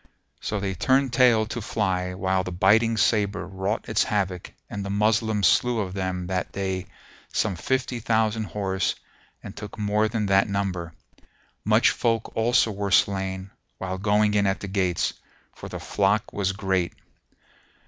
[0.39, 4.89] So they turned tail to fly while the biting sabre wrought its havoc and the
[4.89, 6.87] Moslems slew of them that day
[7.31, 8.95] some fifty thousand horse
[9.43, 10.95] and took more than that number:
[11.63, 15.13] much folk also were slain while going in at the gates,
[15.53, 16.93] for the flock was great.